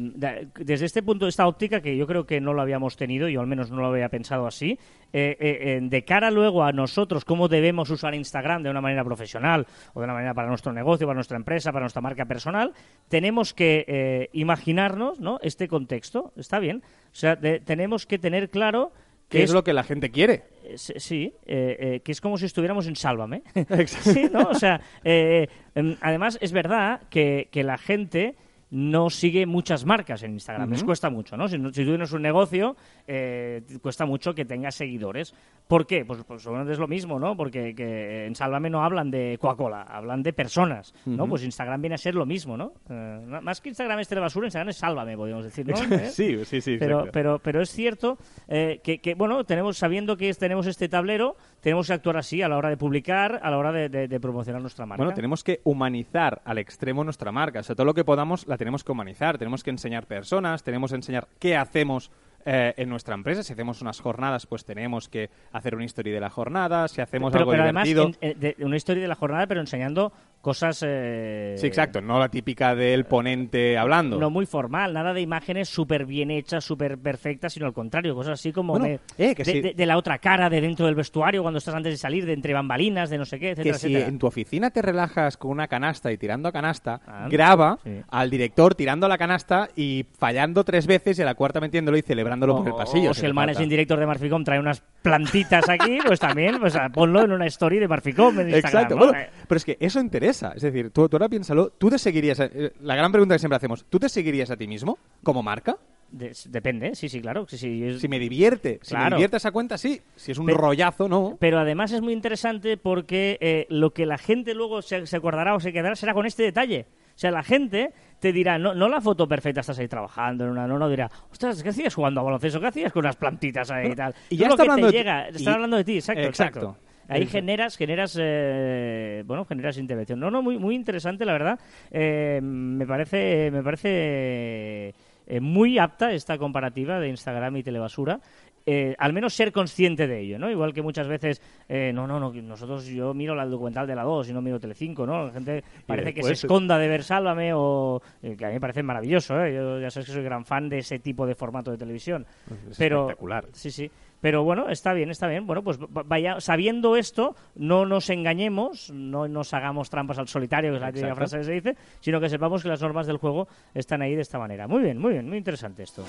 desde 0.59 0.85
este 0.87 1.03
punto, 1.03 1.27
esta 1.27 1.45
óptica, 1.47 1.79
que 1.81 1.95
yo 1.95 2.07
creo 2.07 2.25
que 2.25 2.41
no 2.41 2.53
lo 2.53 2.61
habíamos 2.63 2.97
tenido, 2.97 3.29
yo 3.29 3.39
al 3.39 3.45
menos 3.45 3.69
no 3.69 3.81
lo 3.81 3.87
había 3.89 4.09
pensado 4.09 4.47
así, 4.47 4.79
eh, 5.13 5.37
eh, 5.39 5.57
eh, 5.61 5.79
de 5.79 6.03
cara 6.05 6.31
luego 6.31 6.63
a 6.63 6.71
nosotros, 6.71 7.23
cómo 7.23 7.47
debemos 7.47 7.91
usar 7.91 8.15
Instagram 8.15 8.63
de 8.63 8.71
una 8.71 8.81
manera 8.81 9.03
profesional 9.03 9.67
o 9.93 9.99
de 9.99 10.05
una 10.05 10.13
manera 10.13 10.33
para 10.33 10.47
nuestro 10.47 10.73
negocio, 10.73 11.05
para 11.05 11.15
nuestra 11.15 11.37
empresa, 11.37 11.71
para 11.71 11.83
nuestra 11.83 12.01
marca 12.01 12.25
personal, 12.25 12.73
tenemos 13.09 13.53
que 13.53 14.27
imaginarnos 14.33 15.19
¿no? 15.19 15.37
este 15.43 15.67
contexto. 15.67 16.33
¿Está 16.35 16.57
bien? 16.57 16.81
O 17.11 17.15
sea, 17.15 17.35
de- 17.35 17.59
tenemos 17.59 18.07
que 18.07 18.17
tener 18.17 18.49
claro 18.49 18.91
¿Qué 18.91 19.10
que 19.31 19.43
es 19.43 19.51
lo 19.51 19.63
que 19.63 19.73
la 19.73 19.83
gente 19.83 20.11
quiere? 20.11 20.43
eh, 20.63 20.77
sí, 20.77 21.33
eh, 21.45 21.77
eh, 21.79 21.99
que 22.03 22.11
es 22.11 22.21
como 22.21 22.37
si 22.37 22.45
estuviéramos 22.45 22.87
en 22.87 22.95
Sálvame. 22.95 23.43
Exacto. 23.55 24.13
sí, 24.13 24.29
¿no? 24.31 24.49
O 24.49 24.55
sea, 24.55 24.81
eh, 25.03 25.47
em, 25.75 25.95
además 26.01 26.37
es 26.41 26.51
verdad 26.51 27.01
que, 27.09 27.47
que 27.51 27.63
la 27.63 27.77
gente 27.77 28.35
no 28.71 29.09
sigue 29.09 29.45
muchas 29.45 29.85
marcas 29.85 30.23
en 30.23 30.31
Instagram. 30.31 30.69
Les 30.69 30.83
cuesta 30.83 31.09
mucho, 31.09 31.35
¿no? 31.37 31.47
Si, 31.47 31.57
no- 31.57 31.71
si 31.73 31.83
tú 31.83 31.89
tienes 31.91 32.11
un 32.13 32.21
negocio, 32.21 32.75
eh, 33.05 33.61
cuesta 33.81 34.05
mucho 34.05 34.33
que 34.33 34.45
tengas 34.45 34.75
seguidores. 34.75 35.33
¿Por 35.67 35.85
qué? 35.85 36.05
Pues, 36.05 36.23
pues 36.25 36.45
es 36.45 36.79
lo 36.79 36.87
mismo, 36.87 37.19
¿no? 37.19 37.35
Porque 37.35 37.75
que 37.75 38.25
en 38.25 38.35
Sálvame 38.35 38.69
no 38.69 38.83
hablan 38.83 39.11
de 39.11 39.37
Coca-Cola, 39.39 39.83
hablan 39.83 40.23
de 40.23 40.33
personas, 40.33 40.93
¿no? 41.05 41.27
Pues 41.27 41.43
Instagram 41.43 41.81
viene 41.81 41.95
a 41.95 41.97
ser 41.97 42.15
lo 42.15 42.25
mismo, 42.25 42.55
¿no? 42.57 42.73
Eh, 42.89 43.39
más 43.41 43.59
que 43.61 43.69
Instagram 43.69 43.99
es 43.99 44.07
telebasura, 44.07 44.47
Instagram 44.47 44.69
es 44.69 44.77
Sálvame, 44.77 45.15
podríamos 45.17 45.43
decir, 45.45 45.67
¿no? 45.67 45.75
¿Eh? 45.95 46.09
sí, 46.09 46.43
sí, 46.45 46.61
sí. 46.61 46.77
pero, 46.79 47.07
pero, 47.11 47.39
pero 47.39 47.61
es 47.61 47.69
cierto 47.71 48.17
eh, 48.47 48.79
que, 48.83 48.99
que, 48.99 49.15
bueno, 49.15 49.43
tenemos, 49.43 49.77
sabiendo 49.77 50.15
que 50.17 50.33
tenemos 50.33 50.65
este 50.67 50.87
tablero, 50.87 51.35
tenemos 51.61 51.87
que 51.87 51.93
actuar 51.93 52.17
así 52.17 52.41
a 52.41 52.49
la 52.49 52.57
hora 52.57 52.69
de 52.69 52.77
publicar, 52.77 53.39
a 53.41 53.49
la 53.49 53.57
hora 53.57 53.71
de, 53.71 53.87
de- 53.89 54.07
de 54.07 54.19
promocionar 54.19 54.61
nuestra 54.61 54.85
marca. 54.85 55.03
Bueno, 55.03 55.15
tenemos 55.15 55.43
que 55.43 55.61
humanizar 55.63 56.41
al 56.43 56.57
extremo 56.57 57.03
nuestra 57.03 57.31
marca. 57.31 57.59
O 57.59 57.63
sea, 57.63 57.75
todo 57.75 57.85
lo 57.85 57.93
que 57.93 58.03
podamos 58.03 58.47
la 58.47 58.57
tenemos 58.57 58.83
que 58.83 58.91
humanizar. 58.91 59.37
Tenemos 59.37 59.63
que 59.63 59.69
enseñar 59.69 60.05
personas, 60.07 60.63
tenemos 60.63 60.91
que 60.91 60.95
enseñar 60.97 61.27
qué 61.39 61.55
hacemos 61.55 62.11
eh, 62.45 62.73
en 62.77 62.89
nuestra 62.89 63.13
empresa. 63.13 63.43
Si 63.43 63.53
hacemos 63.53 63.81
unas 63.83 63.99
jornadas, 64.01 64.47
pues 64.47 64.65
tenemos 64.65 65.07
que 65.07 65.29
hacer 65.51 65.75
una 65.75 65.85
historia 65.85 66.13
de 66.13 66.19
la 66.19 66.31
jornada. 66.31 66.87
Si 66.87 66.99
hacemos 66.99 67.31
pero, 67.31 67.41
algo 67.41 67.51
pero 67.51 67.63
además, 67.63 67.87
divertido... 67.87 68.17
en- 68.21 68.39
de 68.39 68.55
una 68.65 68.77
historia 68.77 69.03
de 69.03 69.07
la 69.07 69.15
jornada, 69.15 69.45
pero 69.45 69.61
enseñando 69.61 70.11
cosas... 70.41 70.83
eh, 70.85 71.55
Sí, 71.57 71.67
exacto. 71.67 72.01
No 72.01 72.19
la 72.19 72.29
típica 72.29 72.75
del 72.75 73.05
ponente 73.05 73.77
hablando. 73.77 74.17
No 74.19 74.29
muy 74.29 74.45
formal, 74.45 74.93
nada 74.93 75.13
de 75.13 75.21
imágenes 75.21 75.69
súper 75.69 76.05
bien 76.05 76.31
hechas, 76.31 76.63
súper 76.63 76.97
perfectas, 76.97 77.53
sino 77.53 77.65
al 77.67 77.73
contrario, 77.73 78.15
cosas 78.15 78.33
así 78.39 78.51
como 78.51 78.73
Bueno, 78.73 78.85
de, 78.85 78.99
eh, 79.17 79.35
que 79.35 79.43
de- 79.43 79.51
sí. 79.51 79.61
de- 79.61 79.73
de 79.73 79.85
la 79.85 79.97
otra 79.97 80.17
cara, 80.19 80.49
de 80.49 80.59
dentro 80.61 80.85
del 80.85 80.95
vestuario, 80.95 81.41
cuando 81.41 81.59
estás 81.59 81.75
antes 81.75 81.93
de 81.93 81.97
salir, 81.97 82.25
de 82.25 82.33
entre 82.33 82.53
bambalinas, 82.53 83.09
de 83.09 83.17
no 83.17 83.25
sé 83.25 83.39
qué, 83.39 83.51
etcétera, 83.51 83.73
que 83.73 83.79
si 83.79 83.87
etcétera. 83.87 84.09
en 84.09 84.17
tu 84.19 84.27
oficina 84.27 84.69
te 84.71 84.81
relajas 84.81 85.37
con 85.37 85.51
una 85.51 85.67
canasta 85.67 86.11
y 86.11 86.17
tirando 86.17 86.49
a 86.49 86.51
canasta, 86.51 86.99
Ah, 87.07 87.27
graba 87.29 87.77
sí. 87.83 88.01
al 88.09 88.29
director 88.29 88.75
tirando 88.75 89.05
a 89.05 89.09
la 89.09 89.17
canasta 89.17 89.69
y 89.75 90.05
fallando 90.17 90.63
tres 90.63 90.87
veces 90.87 91.19
y 91.19 91.21
a 91.21 91.25
la 91.25 91.35
cuarta 91.35 91.59
metiéndolo 91.59 91.97
y 91.97 92.01
celebrándolo 92.01 92.57
por 92.57 92.67
el 92.67 92.73
pasillo. 92.73 93.11
O 93.11 93.13
si 93.13 93.25
el 93.25 93.33
managing 93.33 93.69
director 93.69 93.99
de 93.99 94.05
Marficom 94.07 94.43
trae 94.43 94.59
unas 94.59 94.81
plantitas 95.01 95.67
aquí, 95.69 95.99
pues 96.05 96.19
también, 96.19 96.59
pues 96.59 96.75
ah, 96.75 96.89
ponlo 96.91 97.23
en 97.23 97.31
una 97.31 97.45
story 97.47 97.79
de 97.79 97.87
Marficom 97.87 98.39
en 98.39 98.49
Instagram. 98.49 98.57
Exacto. 98.83 98.95
¿no? 98.95 99.05
Bueno, 99.05 99.19
Eh, 99.19 99.29
pero 99.47 99.57
es 99.57 99.65
que 99.65 99.77
eso 99.79 99.99
interesa. 99.99 100.30
Es 100.31 100.61
decir, 100.61 100.89
tú, 100.91 101.07
tú 101.09 101.15
ahora 101.17 101.29
piénsalo, 101.29 101.69
tú 101.71 101.89
te 101.89 101.97
seguirías... 101.99 102.39
a- 102.39 102.45
eh, 102.45 102.73
la 102.81 102.95
gran 102.95 103.11
pregunta 103.11 103.35
que 103.35 103.39
siempre 103.39 103.57
hacemos, 103.57 103.85
¿tú 103.89 103.99
te 103.99 104.09
seguirías 104.09 104.49
a 104.51 104.57
ti 104.57 104.67
mismo 104.67 104.97
como 105.23 105.43
marca? 105.43 105.77
de- 106.11 106.35
depende, 106.49 106.93
sí, 106.93 107.07
sí, 107.07 107.21
claro. 107.21 107.45
Sí, 107.47 107.57
sí, 107.57 107.83
es- 107.85 108.01
Si 108.01 108.09
me 108.09 108.19
divierte, 108.19 108.79
si 108.81 108.93
me 108.95 108.99
Claro. 108.99 109.15
divierte 109.15 109.37
esa 109.37 109.51
cuenta, 109.51 109.77
sí. 109.77 110.01
Si 110.17 110.33
es 110.33 110.37
un 110.37 110.45
Pero- 110.45 110.57
rollazo, 110.57 111.07
no. 111.07 111.37
Pero 111.39 111.57
además 111.59 111.93
es 111.93 112.01
muy 112.01 112.11
interesante 112.11 112.75
porque 112.75 113.37
eh, 113.39 113.65
lo 113.69 113.93
que 113.93 114.05
la 114.05 114.17
gente 114.17 114.53
luego 114.53 114.81
se, 114.81 115.05
se 115.05 115.15
acordará 115.15 115.55
o 115.55 115.61
se 115.61 115.71
quedará 115.71 115.95
será 115.95 116.13
con 116.13 116.25
este 116.25 116.43
detalle. 116.43 116.85
O 117.15 117.19
sea, 117.21 117.31
la 117.31 117.43
gente 117.43 117.93
te 118.19 118.33
dirá, 118.33 118.57
no, 118.57 118.73
no 118.75 118.89
la 118.89 118.99
foto 118.99 119.25
perfecta, 119.27 119.61
estás 119.61 119.79
ahí 119.79 119.87
trabajando 119.87 120.43
en 120.43 120.49
una, 120.51 120.67
no, 120.67 120.77
no, 120.77 120.89
dirá, 120.89 121.09
ostras, 121.31 121.63
¿qué 121.63 121.69
hacías 121.69 121.93
jugando 121.95 122.19
a 122.19 122.23
baloncesto? 122.23 122.59
¿Qué 122.59 122.67
hacías 122.67 122.91
con 122.91 123.05
unas 123.05 123.15
plantitas 123.15 123.71
ahí 123.71 123.91
y 123.91 123.95
tal? 123.95 124.13
y 124.29 124.35
Tú 124.35 124.41
ya 124.41 124.47
lo 124.47 124.53
está 124.55 124.63
que 124.65 124.69
hablando 124.69 124.87
te 124.87 124.91
de 124.91 124.91
ti. 124.91 124.97
llega, 124.97 125.29
Y- 125.31 125.35
está 125.37 125.53
hablando 125.53 125.77
de 125.77 125.83
ti, 125.85 125.95
exacto, 125.95 126.21
exacto. 126.23 126.77
Ahí 127.11 127.25
generas, 127.27 127.77
generas, 127.77 128.17
eh, 128.19 129.23
bueno, 129.25 129.45
generas 129.45 129.77
intervención. 129.77 130.19
No, 130.19 130.31
no, 130.31 130.41
muy, 130.41 130.57
muy 130.57 130.75
interesante, 130.75 131.25
la 131.25 131.33
verdad. 131.33 131.59
Eh, 131.91 132.39
me 132.41 132.85
parece, 132.85 133.49
me 133.51 133.61
parece 133.63 134.93
eh, 135.27 135.39
muy 135.41 135.77
apta 135.77 136.11
esta 136.13 136.37
comparativa 136.37 136.99
de 136.99 137.09
Instagram 137.09 137.57
y 137.57 137.63
telebasura. 137.63 138.19
Eh, 138.63 138.95
al 138.99 139.11
menos 139.11 139.33
ser 139.33 139.51
consciente 139.51 140.05
de 140.05 140.19
ello, 140.19 140.37
¿no? 140.37 140.47
Igual 140.51 140.71
que 140.71 140.83
muchas 140.83 141.07
veces, 141.07 141.41
eh, 141.67 141.91
no, 141.95 142.05
no, 142.05 142.19
no, 142.19 142.31
nosotros, 142.31 142.85
yo 142.85 143.11
miro 143.11 143.33
la 143.33 143.47
documental 143.47 143.87
de 143.87 143.95
la 143.95 144.03
2 144.03 144.29
y 144.29 144.33
no 144.33 144.41
miro 144.43 144.59
Telecinco, 144.59 145.03
¿no? 145.07 145.25
La 145.25 145.31
gente 145.31 145.63
parece 145.87 146.13
que 146.13 146.21
se 146.21 146.29
después- 146.29 146.43
esconda 146.43 146.77
de 146.77 146.87
ver 146.87 147.03
Sálvame 147.03 147.53
o... 147.55 147.99
eh, 148.21 148.35
que 148.37 148.45
a 148.45 148.49
mí 148.49 148.53
me 148.53 148.59
parece 148.61 148.83
maravilloso, 148.83 149.43
¿eh? 149.43 149.55
Yo 149.55 149.79
ya 149.79 149.89
sabes 149.89 150.05
que 150.05 150.13
soy 150.13 150.21
gran 150.23 150.45
fan 150.45 150.69
de 150.69 150.77
ese 150.77 150.99
tipo 150.99 151.25
de 151.25 151.33
formato 151.33 151.71
de 151.71 151.79
televisión. 151.79 152.23
Es 152.69 152.77
pero, 152.77 153.01
espectacular. 153.07 153.45
Sí, 153.51 153.71
sí. 153.71 153.89
Pero 154.21 154.43
bueno, 154.43 154.69
está 154.69 154.93
bien, 154.93 155.09
está 155.09 155.27
bien. 155.27 155.45
Bueno, 155.47 155.63
pues 155.63 155.79
va- 155.79 156.03
vaya, 156.05 156.39
sabiendo 156.39 156.95
esto, 156.95 157.35
no 157.55 157.85
nos 157.85 158.09
engañemos, 158.09 158.91
no 158.91 159.27
nos 159.27 159.53
hagamos 159.53 159.89
trampas 159.89 160.17
al 160.19 160.27
solitario, 160.27 160.69
que 160.71 160.75
es 160.77 160.81
la 160.81 160.91
típica 160.93 161.15
frase 161.15 161.37
que 161.39 161.43
se 161.43 161.51
dice, 161.51 161.77
sino 161.99 162.19
que 162.21 162.29
sepamos 162.29 162.61
que 162.63 162.69
las 162.69 162.81
normas 162.81 163.07
del 163.07 163.17
juego 163.17 163.47
están 163.73 164.01
ahí 164.01 164.15
de 164.15 164.21
esta 164.21 164.37
manera. 164.39 164.67
Muy 164.67 164.81
bien, 164.83 164.97
muy 164.97 165.13
bien, 165.13 165.27
muy 165.27 165.37
interesante 165.37 165.83
esto. 165.83 166.03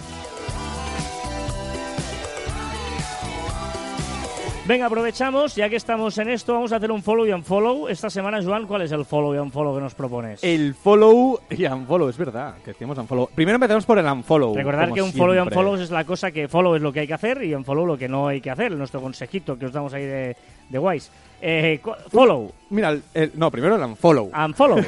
Venga, 4.64 4.86
aprovechamos, 4.86 5.56
ya 5.56 5.68
que 5.68 5.74
estamos 5.74 6.16
en 6.18 6.28
esto, 6.30 6.54
vamos 6.54 6.72
a 6.72 6.76
hacer 6.76 6.92
un 6.92 7.02
follow 7.02 7.26
y 7.26 7.32
unfollow. 7.32 7.88
Esta 7.88 8.08
semana, 8.08 8.40
Joan, 8.40 8.68
¿cuál 8.68 8.82
es 8.82 8.92
el 8.92 9.04
follow 9.04 9.34
y 9.34 9.38
unfollow 9.38 9.74
que 9.74 9.80
nos 9.80 9.94
propones? 9.96 10.42
El 10.44 10.74
follow 10.74 11.40
y 11.50 11.66
unfollow, 11.66 12.08
es 12.08 12.16
verdad, 12.16 12.54
que 12.64 12.70
decimos 12.70 12.96
unfollow. 12.96 13.28
Primero 13.34 13.56
empezamos 13.56 13.84
por 13.84 13.98
el 13.98 14.06
unfollow. 14.06 14.54
Recordar 14.54 14.92
que 14.92 15.02
un 15.02 15.12
follow 15.12 15.34
y 15.34 15.38
siempre. 15.38 15.58
unfollow 15.58 15.82
es 15.82 15.90
la 15.90 16.04
cosa 16.04 16.30
que 16.30 16.46
follow 16.46 16.76
es 16.76 16.80
lo 16.82 16.92
que 16.92 17.00
hay 17.00 17.06
que 17.08 17.14
hacer 17.14 17.42
y 17.42 17.52
unfollow 17.56 17.84
lo 17.84 17.98
que 17.98 18.08
no 18.08 18.28
hay 18.28 18.40
que 18.40 18.50
hacer, 18.52 18.70
nuestro 18.76 19.00
consejito 19.00 19.58
que 19.58 19.66
os 19.66 19.72
damos 19.72 19.92
ahí 19.94 20.04
de, 20.06 20.36
de 20.68 20.78
guays. 20.78 21.10
Eh, 21.40 21.80
follow, 22.12 22.52
Mira, 22.70 22.90
el- 22.90 23.02
el- 23.14 23.32
no, 23.34 23.50
primero 23.50 23.74
el 23.74 23.82
unfollow. 23.82 24.30
unfollow. 24.32 24.78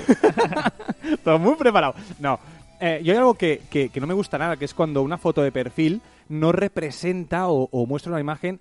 Todo 1.25 1.39
muy 1.41 1.57
preparado. 1.57 1.95
No. 2.21 2.39
Eh, 2.81 3.01
yo 3.03 3.13
hay 3.13 3.19
algo 3.19 3.35
que, 3.35 3.63
que- 3.69 3.89
que 3.89 4.01
no 4.01 4.07
me 4.07 4.15
gusta 4.15 4.39
nada, 4.39 4.57
que 4.57 4.67
es 4.67 4.73
cuando 4.75 5.03
una 5.03 5.19
foto 5.19 5.43
de 5.43 5.51
perfil 5.51 6.01
no 6.29 6.53
representa 6.53 7.49
o, 7.49 7.69
o 7.73 7.87
muestra 7.87 8.13
una 8.13 8.21
imagen 8.21 8.61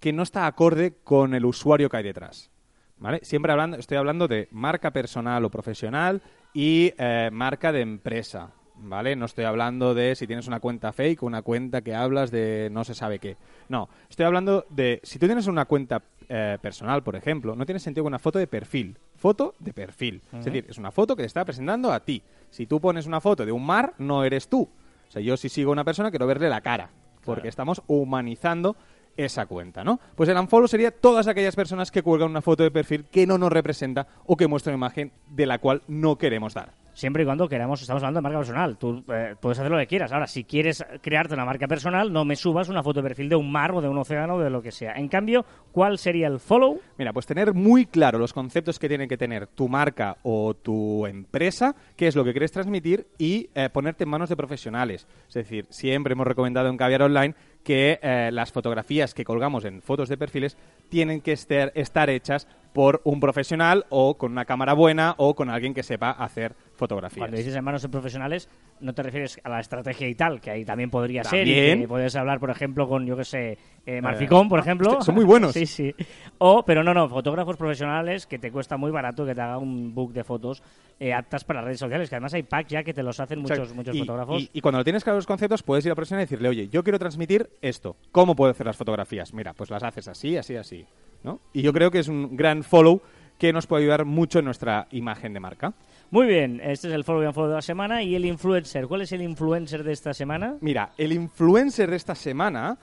que 0.00 0.12
no 0.12 0.22
está 0.22 0.46
acorde 0.46 0.94
con 1.04 1.34
el 1.34 1.44
usuario 1.44 1.88
que 1.88 1.96
hay 1.98 2.04
detrás. 2.04 2.50
¿Vale? 2.98 3.20
Siempre 3.22 3.52
hablando, 3.52 3.76
estoy 3.76 3.98
hablando 3.98 4.26
de 4.26 4.48
marca 4.50 4.90
personal 4.90 5.44
o 5.44 5.50
profesional 5.50 6.22
y 6.54 6.92
eh, 6.96 7.28
marca 7.32 7.72
de 7.72 7.82
empresa. 7.82 8.52
¿Vale? 8.78 9.16
No 9.16 9.24
estoy 9.24 9.44
hablando 9.44 9.94
de 9.94 10.14
si 10.14 10.26
tienes 10.26 10.46
una 10.48 10.60
cuenta 10.60 10.92
fake 10.92 11.22
o 11.22 11.26
una 11.26 11.42
cuenta 11.42 11.80
que 11.80 11.94
hablas 11.94 12.30
de 12.30 12.68
no 12.70 12.84
se 12.84 12.94
sabe 12.94 13.18
qué. 13.18 13.36
No, 13.68 13.88
estoy 14.10 14.26
hablando 14.26 14.66
de 14.68 15.00
si 15.02 15.18
tú 15.18 15.26
tienes 15.26 15.46
una 15.46 15.64
cuenta 15.64 16.02
eh, 16.28 16.58
personal, 16.60 17.02
por 17.02 17.16
ejemplo, 17.16 17.56
no 17.56 17.64
tiene 17.64 17.78
sentido 17.78 18.06
una 18.06 18.18
foto 18.18 18.38
de 18.38 18.46
perfil. 18.46 18.98
Foto 19.16 19.54
de 19.58 19.72
perfil. 19.72 20.20
Es 20.32 20.44
decir, 20.44 20.66
es 20.68 20.76
una 20.76 20.90
foto 20.90 21.16
que 21.16 21.22
te 21.22 21.26
está 21.26 21.44
presentando 21.44 21.90
a 21.90 22.00
ti. 22.00 22.22
Si 22.50 22.66
tú 22.66 22.80
pones 22.80 23.06
una 23.06 23.20
foto 23.20 23.46
de 23.46 23.52
un 23.52 23.64
mar, 23.64 23.94
no 23.98 24.24
eres 24.24 24.48
tú. 24.48 24.68
O 25.08 25.10
sea, 25.10 25.22
yo 25.22 25.36
si 25.36 25.48
sigo 25.48 25.70
a 25.70 25.72
una 25.72 25.84
persona 25.84 26.10
quiero 26.10 26.26
verle 26.26 26.50
la 26.50 26.60
cara. 26.60 26.90
Porque 27.24 27.48
estamos 27.48 27.82
humanizando 27.88 28.76
esa 29.16 29.46
cuenta, 29.46 29.84
¿no? 29.84 30.00
Pues 30.14 30.28
el 30.28 30.36
unfollow 30.36 30.68
sería 30.68 30.90
todas 30.90 31.28
aquellas 31.28 31.56
personas 31.56 31.90
que 31.90 32.02
cuelgan 32.02 32.30
una 32.30 32.42
foto 32.42 32.62
de 32.62 32.70
perfil 32.70 33.04
que 33.04 33.26
no 33.26 33.38
nos 33.38 33.52
representa 33.52 34.06
o 34.26 34.36
que 34.36 34.46
muestra 34.46 34.72
una 34.72 34.78
imagen 34.86 35.12
de 35.30 35.46
la 35.46 35.58
cual 35.58 35.82
no 35.88 36.16
queremos 36.16 36.54
dar. 36.54 36.72
Siempre 36.96 37.24
y 37.24 37.26
cuando 37.26 37.46
queramos, 37.46 37.82
estamos 37.82 38.02
hablando 38.02 38.20
de 38.20 38.22
marca 38.22 38.38
personal. 38.38 38.78
Tú 38.78 39.04
eh, 39.12 39.34
puedes 39.38 39.58
hacer 39.58 39.70
lo 39.70 39.76
que 39.76 39.86
quieras. 39.86 40.12
Ahora, 40.12 40.26
si 40.26 40.44
quieres 40.44 40.82
crearte 41.02 41.34
una 41.34 41.44
marca 41.44 41.68
personal, 41.68 42.10
no 42.10 42.24
me 42.24 42.36
subas 42.36 42.70
una 42.70 42.82
foto 42.82 43.02
de 43.02 43.08
perfil 43.08 43.28
de 43.28 43.36
un 43.36 43.52
mar 43.52 43.72
o 43.72 43.82
de 43.82 43.88
un 43.88 43.98
océano 43.98 44.36
o 44.36 44.40
de 44.40 44.48
lo 44.48 44.62
que 44.62 44.72
sea. 44.72 44.94
En 44.94 45.08
cambio, 45.08 45.44
¿cuál 45.72 45.98
sería 45.98 46.26
el 46.26 46.40
follow? 46.40 46.80
Mira, 46.96 47.12
pues 47.12 47.26
tener 47.26 47.52
muy 47.52 47.84
claro 47.84 48.18
los 48.18 48.32
conceptos 48.32 48.78
que 48.78 48.88
tiene 48.88 49.08
que 49.08 49.18
tener 49.18 49.46
tu 49.46 49.68
marca 49.68 50.16
o 50.22 50.54
tu 50.54 51.04
empresa, 51.04 51.76
qué 51.96 52.06
es 52.06 52.16
lo 52.16 52.24
que 52.24 52.32
quieres 52.32 52.52
transmitir 52.52 53.06
y 53.18 53.50
eh, 53.54 53.68
ponerte 53.68 54.04
en 54.04 54.10
manos 54.10 54.30
de 54.30 54.36
profesionales. 54.36 55.06
Es 55.28 55.34
decir, 55.34 55.66
siempre 55.68 56.14
hemos 56.14 56.26
recomendado 56.26 56.70
en 56.70 56.78
Caviar 56.78 57.02
Online 57.02 57.34
que 57.66 57.98
eh, 58.00 58.30
las 58.32 58.52
fotografías 58.52 59.12
que 59.12 59.24
colgamos 59.24 59.64
en 59.64 59.82
fotos 59.82 60.08
de 60.08 60.16
perfiles 60.16 60.56
tienen 60.88 61.20
que 61.20 61.32
estar, 61.32 61.72
estar 61.74 62.08
hechas 62.08 62.46
por 62.72 63.00
un 63.02 63.18
profesional 63.18 63.86
o 63.88 64.16
con 64.16 64.30
una 64.30 64.44
cámara 64.44 64.72
buena 64.72 65.16
o 65.18 65.34
con 65.34 65.50
alguien 65.50 65.74
que 65.74 65.82
sepa 65.82 66.12
hacer 66.12 66.54
fotografías. 66.76 67.18
Cuando 67.18 67.36
dices 67.36 67.54
en 67.54 67.64
manos 67.64 67.82
de 67.82 67.88
profesionales, 67.88 68.48
no 68.80 68.92
te 68.92 69.02
refieres 69.02 69.40
a 69.42 69.48
la 69.48 69.60
estrategia 69.60 70.08
y 70.08 70.14
tal, 70.14 70.40
que 70.40 70.50
ahí 70.50 70.64
también 70.64 70.90
podría 70.90 71.24
ser. 71.24 71.40
También. 71.40 71.78
Y 71.78 71.80
que 71.82 71.88
puedes 71.88 72.14
hablar, 72.16 72.38
por 72.38 72.50
ejemplo, 72.50 72.88
con, 72.88 73.06
yo 73.06 73.16
que 73.16 73.24
sé, 73.24 73.58
eh, 73.84 74.00
Marficón, 74.00 74.48
por 74.48 74.58
ejemplo. 74.58 74.90
hostia, 74.90 75.04
son 75.04 75.14
muy 75.14 75.24
buenos. 75.24 75.52
sí, 75.54 75.66
sí. 75.66 75.94
O, 76.38 76.64
pero 76.64 76.84
no, 76.84 76.94
no, 76.94 77.08
fotógrafos 77.08 77.56
profesionales 77.56 78.26
que 78.26 78.38
te 78.38 78.50
cuesta 78.52 78.76
muy 78.76 78.90
barato 78.90 79.24
que 79.24 79.34
te 79.34 79.40
haga 79.40 79.58
un 79.58 79.94
book 79.94 80.12
de 80.12 80.24
fotos 80.24 80.62
eh, 81.00 81.12
aptas 81.12 81.44
para 81.44 81.62
redes 81.62 81.78
sociales, 81.78 82.08
que 82.08 82.16
además 82.16 82.34
hay 82.34 82.42
packs 82.42 82.70
ya 82.70 82.82
que 82.82 82.94
te 82.94 83.02
los 83.02 83.18
hacen 83.18 83.44
O 83.44 83.46
sea, 83.46 83.56
muchos, 83.56 83.74
muchos 83.74 83.96
y, 83.96 84.00
fotógrafos. 84.00 84.42
Y, 84.42 84.50
y 84.54 84.60
cuando 84.60 84.78
lo 84.78 84.84
tienes 84.84 85.04
claro 85.04 85.16
los 85.16 85.26
conceptos, 85.26 85.62
puedes 85.62 85.84
ir 85.84 85.90
a 85.90 85.92
la 85.92 85.96
persona 85.96 86.20
y 86.20 86.24
decirle, 86.24 86.48
oye, 86.48 86.68
yo 86.68 86.82
quiero 86.82 86.98
transmitir 86.98 87.48
esto. 87.62 87.96
¿Cómo 88.12 88.36
puedo 88.36 88.50
hacer 88.50 88.66
las 88.66 88.76
fotografías? 88.76 89.32
Mira, 89.32 89.52
pues 89.54 89.70
las 89.70 89.82
haces 89.82 90.08
así, 90.08 90.36
así, 90.36 90.56
así. 90.56 90.86
¿no? 91.22 91.40
Y 91.52 91.62
yo 91.62 91.72
creo 91.72 91.90
que 91.90 91.98
es 91.98 92.08
un 92.08 92.36
gran 92.36 92.62
follow 92.62 93.00
que 93.38 93.52
nos 93.52 93.66
puede 93.66 93.82
ayudar 93.82 94.04
mucho 94.04 94.38
en 94.38 94.46
nuestra 94.46 94.86
imagen 94.90 95.32
de 95.32 95.40
marca. 95.40 95.74
Muy 96.10 96.26
bien, 96.26 96.60
este 96.62 96.88
es 96.88 96.94
el 96.94 97.04
follow 97.04 97.22
and 97.24 97.34
follow 97.34 97.50
de 97.50 97.56
la 97.56 97.62
semana 97.62 98.02
y 98.02 98.14
el 98.14 98.24
influencer. 98.24 98.86
¿Cuál 98.86 99.02
es 99.02 99.12
el 99.12 99.22
influencer 99.22 99.82
de 99.82 99.92
esta 99.92 100.14
semana? 100.14 100.56
Mira, 100.60 100.90
el 100.96 101.12
influencer 101.12 101.90
de 101.90 101.96
esta 101.96 102.14
semana, 102.14 102.78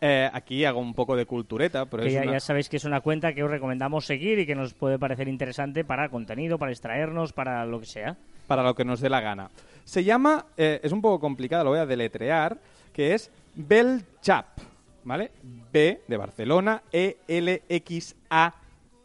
eh, 0.00 0.30
aquí 0.32 0.64
hago 0.64 0.78
un 0.78 0.94
poco 0.94 1.16
de 1.16 1.26
cultureta, 1.26 1.86
pero 1.86 2.04
que 2.04 2.08
es 2.08 2.14
ya, 2.14 2.22
una- 2.22 2.32
ya 2.32 2.40
sabéis 2.40 2.68
que 2.68 2.76
es 2.76 2.84
una 2.84 3.00
cuenta 3.00 3.32
que 3.34 3.42
os 3.42 3.50
recomendamos 3.50 4.06
seguir 4.06 4.38
y 4.38 4.46
que 4.46 4.54
nos 4.54 4.74
puede 4.74 4.98
parecer 4.98 5.26
interesante 5.28 5.84
para 5.84 6.08
contenido, 6.08 6.56
para 6.56 6.70
extraernos, 6.70 7.32
para 7.32 7.66
lo 7.66 7.80
que 7.80 7.86
sea. 7.86 8.16
para 8.46 8.62
lo 8.62 8.74
que 8.74 8.82
nos 8.84 9.00
dé 9.00 9.10
la 9.10 9.20
gana. 9.20 9.50
Se 9.84 10.02
llama, 10.04 10.46
eh, 10.56 10.80
es 10.82 10.90
un 10.92 11.02
poco 11.02 11.20
complicado, 11.20 11.64
lo 11.64 11.70
voy 11.70 11.80
a 11.80 11.84
deletrear, 11.86 12.56
que 12.94 13.12
es 13.12 13.30
Belchap, 13.54 14.46
¿vale? 15.04 15.32
B 15.70 16.00
de 16.08 16.16
Barcelona, 16.16 16.82
E 16.90 17.18
E-L-X-A, 17.28 18.54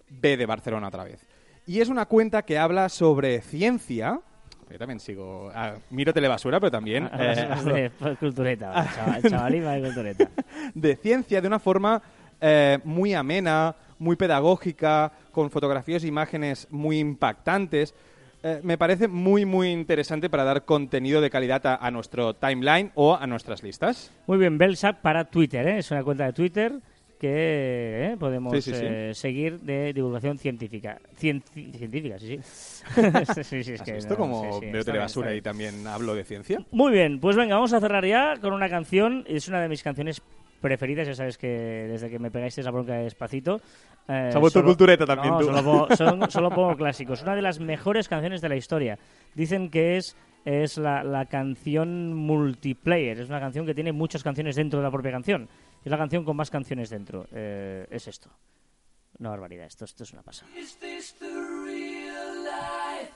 B 0.09 0.37
de 0.37 0.45
Barcelona 0.45 0.87
otra 0.87 1.03
vez. 1.03 1.27
Y 1.65 1.79
es 1.79 1.89
una 1.89 2.05
cuenta 2.05 2.41
que 2.41 2.57
habla 2.57 2.89
sobre 2.89 3.41
ciencia. 3.41 4.19
Yo 4.69 4.77
también 4.77 4.99
sigo, 4.99 5.49
ah, 5.53 5.75
miro 5.91 6.13
telebasura, 6.13 6.59
pero 6.59 6.71
también 6.71 7.07
Ahora 7.11 7.79
eh, 7.79 7.91
pues, 7.97 8.17
cultureta, 8.17 8.89
chaval, 9.29 9.51
de 9.51 9.81
cultureta. 9.81 10.29
de 10.73 10.95
ciencia 10.95 11.41
de 11.41 11.47
una 11.47 11.59
forma 11.59 12.01
eh, 12.41 12.79
muy 12.83 13.13
amena, 13.13 13.75
muy 13.99 14.15
pedagógica, 14.15 15.11
con 15.31 15.51
fotografías 15.51 16.03
e 16.03 16.07
imágenes 16.07 16.67
muy 16.71 16.99
impactantes. 16.99 17.93
Eh, 18.41 18.59
me 18.63 18.77
parece 18.77 19.07
muy, 19.07 19.45
muy 19.45 19.69
interesante 19.69 20.29
para 20.29 20.43
dar 20.43 20.65
contenido 20.65 21.21
de 21.21 21.29
calidad 21.29 21.65
a, 21.65 21.75
a 21.75 21.91
nuestro 21.91 22.33
timeline 22.33 22.91
o 22.95 23.15
a 23.15 23.25
nuestras 23.27 23.63
listas. 23.63 24.11
Muy 24.27 24.37
bien, 24.37 24.57
Belsap 24.57 25.01
para 25.01 25.25
Twitter, 25.25 25.65
¿eh? 25.67 25.77
es 25.77 25.91
una 25.91 26.03
cuenta 26.03 26.25
de 26.25 26.33
Twitter 26.33 26.73
que 27.27 28.11
¿eh? 28.11 28.17
podemos 28.19 28.51
Sí, 28.53 28.61
sí, 28.61 28.73
sí. 28.77 28.85
eh, 28.85 29.11
seguir 29.13 29.59
de 29.61 29.93
divulgación 29.93 30.37
científica. 30.37 30.99
Cienci- 31.19 31.71
científica, 31.73 32.19
sí, 32.19 32.37
sí. 33.63 33.73
es 33.73 33.81
¿Has 33.81 33.85
que 33.85 33.93
visto 33.93 34.17
no, 34.17 34.25
sí, 34.43 34.49
veo 34.49 34.59
bien, 34.71 34.83
telebasura 34.83 35.27
está 35.27 35.31
y 35.31 35.33
bien. 35.35 35.43
también 35.73 35.87
hablo 35.87 36.15
de 36.15 36.23
ciencia? 36.25 36.59
Muy 36.71 36.91
bien, 36.91 37.19
pues 37.19 37.35
venga, 37.35 37.55
vamos 37.55 37.71
a 37.73 37.79
cerrar 37.79 38.05
ya 38.05 38.35
con 38.41 38.53
una 38.53 38.69
canción. 38.69 39.23
Es 39.27 39.47
una 39.47 39.61
de 39.61 39.69
mis 39.69 39.81
canciones 39.83 40.21
preferidas, 40.59 41.07
ya 41.07 41.15
sabes 41.15 41.37
que 41.37 41.47
desde 41.47 42.09
que 42.09 42.19
me 42.19 42.29
pegaste 42.31 42.61
esa 42.61 42.71
bronca 42.71 42.93
de 42.95 43.03
despacito. 43.03 43.61
eh, 44.07 44.29
Se 44.31 44.37
ha 44.37 44.39
vuelto 44.39 44.59
solo- 44.59 44.67
cultureta 44.67 45.05
también, 45.05 45.33
no, 45.33 45.39
tú. 45.39 45.45
Solo 45.45 45.63
pongo, 45.63 45.87
solo- 45.95 46.29
solo 46.29 46.49
pongo 46.49 46.75
clásicos. 46.75 47.21
Una 47.23 47.35
de 47.35 47.41
las 47.41 47.59
mejores 47.59 48.07
canciones 48.09 48.41
de 48.41 48.49
la 48.49 48.55
historia. 48.57 48.99
Dicen 49.33 49.69
que 49.69 49.95
es, 49.97 50.15
es 50.45 50.77
la, 50.77 51.03
la 51.03 51.25
canción 51.25 52.13
multiplayer. 52.13 53.19
Es 53.19 53.29
una 53.29 53.39
canción 53.39 53.65
que 53.65 53.73
tiene 53.73 53.91
muchas 53.93 54.23
canciones 54.23 54.55
dentro 54.57 54.79
de 54.79 54.83
la 54.83 54.91
propia 54.91 55.11
canción. 55.11 55.47
Es 55.83 55.91
la 55.91 55.97
canción 55.97 56.23
con 56.23 56.37
más 56.37 56.49
canciones 56.49 56.89
dentro. 56.89 57.27
Eh, 57.31 57.85
es 57.89 58.07
esto. 58.07 58.29
Una 59.19 59.31
barbaridad. 59.31 59.65
Esto, 59.65 59.85
esto 59.85 60.03
es 60.03 60.13
una 60.13 60.23
pasada. 60.23 60.49
Is 60.57 60.77
this 60.77 61.13
the 61.19 61.25
real 61.25 62.43
life? 62.43 63.13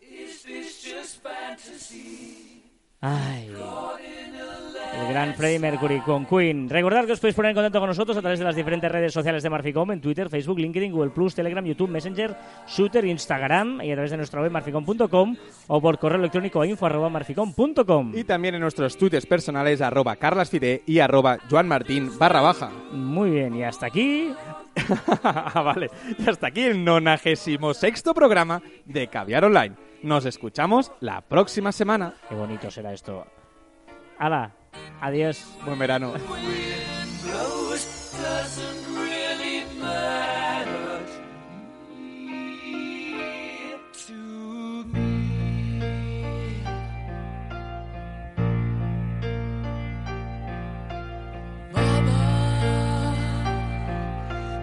Is 0.00 0.42
this 0.42 0.82
just 0.84 1.22
fantasy? 1.22 2.62
Ay. 3.00 3.50
El 4.92 5.08
gran 5.08 5.34
Freddie 5.34 5.58
Mercury 5.58 6.00
con 6.00 6.26
Queen. 6.26 6.68
Recordad 6.68 7.06
que 7.06 7.12
os 7.12 7.20
podéis 7.20 7.36
poner 7.36 7.50
en 7.50 7.54
contacto 7.54 7.78
con 7.78 7.88
nosotros 7.88 8.16
a 8.16 8.20
través 8.20 8.38
de 8.38 8.44
las 8.44 8.56
diferentes 8.56 8.90
redes 8.90 9.12
sociales 9.12 9.42
de 9.42 9.50
Marficom, 9.50 9.90
en 9.92 10.00
Twitter, 10.00 10.28
Facebook, 10.28 10.58
LinkedIn, 10.58 10.92
Google 10.92 11.10
Plus, 11.10 11.34
Telegram, 11.34 11.64
YouTube, 11.64 11.90
Messenger, 11.90 12.36
Shooter, 12.66 13.04
Instagram 13.04 13.80
y 13.82 13.92
a 13.92 13.94
través 13.94 14.10
de 14.10 14.16
nuestra 14.16 14.42
web 14.42 14.50
marficom.com 14.50 15.36
o 15.68 15.80
por 15.80 15.98
correo 15.98 16.18
electrónico 16.18 16.60
a 16.60 16.66
info 16.66 16.86
arroba 16.86 17.08
marficom.com. 17.08 18.12
Y 18.14 18.24
también 18.24 18.56
en 18.56 18.60
nuestros 18.60 18.96
twitters 18.98 19.26
personales, 19.26 19.80
arroba 19.80 20.16
carlasfide 20.16 20.82
y 20.86 20.98
arroba 20.98 21.38
joanmartin 21.48 22.18
barra 22.18 22.40
baja. 22.40 22.70
Muy 22.92 23.30
bien, 23.30 23.54
y 23.54 23.62
hasta 23.62 23.86
aquí. 23.86 24.32
vale, 25.54 25.90
y 26.18 26.28
hasta 26.28 26.48
aquí 26.48 26.62
el 26.62 26.84
96 26.84 28.02
programa 28.14 28.60
de 28.84 29.08
Caviar 29.08 29.44
Online. 29.44 29.74
Nos 30.02 30.24
escuchamos 30.24 30.92
la 31.00 31.20
próxima 31.20 31.72
semana. 31.72 32.14
Qué 32.28 32.34
bonito 32.34 32.70
será 32.70 32.92
esto. 32.92 33.26
¡Hala! 34.18 34.59
Adiós. 35.00 35.44
Buen 35.64 35.78
verano. 35.78 36.14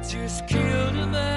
Just 0.10 0.48
killed 0.48 0.96
a 0.96 1.08
man, 1.08 1.37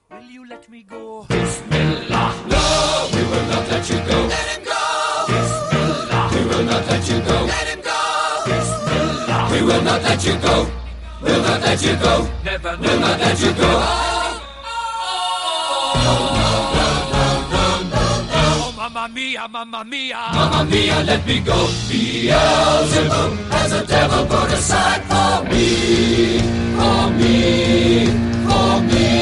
will 0.21 0.29
you 0.31 0.45
let 0.47 0.69
me 0.69 0.83
go? 0.83 1.25
Bismillah, 1.29 2.29
no, 2.49 3.09
we 3.13 3.21
will 3.31 3.45
not 3.53 3.67
let 3.69 3.89
you 3.89 3.97
go. 3.97 4.17
Let 4.27 4.47
him 4.53 4.63
go. 4.65 4.81
Bismillah, 5.27 6.29
we 6.33 6.41
will 6.49 6.63
not 6.63 6.87
let 6.87 7.09
you 7.09 7.19
go. 7.21 7.37
Let 7.45 7.67
him 7.71 7.81
go. 7.81 7.99
Bismillah, 8.45 9.49
we 9.51 9.61
will 9.67 9.81
not 9.83 10.01
let 10.03 10.25
you 10.25 10.35
go. 10.37 10.55
Will 11.21 11.41
not 11.41 11.61
let 11.61 11.81
you 11.83 11.95
go. 11.95 12.27
Never, 12.45 12.77
Will 12.77 12.99
not 12.99 13.19
let 13.19 13.41
you 13.41 13.51
go. 13.53 13.71
Oh, 18.43 18.73
mamma 18.77 19.07
mia, 19.13 19.47
mamma 19.47 19.83
mia. 19.85 20.17
Mamma 20.33 20.65
mia, 20.69 21.03
let 21.03 21.25
me 21.25 21.39
go. 21.39 21.67
Beelzebub 21.89 23.31
has 23.51 23.71
a 23.73 23.85
devil 23.85 24.25
put 24.25 24.51
aside 24.53 25.03
for 25.11 25.43
me, 25.49 26.39
for 26.77 27.09
me, 27.19 28.07
por 28.51 28.81
mim. 28.81 29.21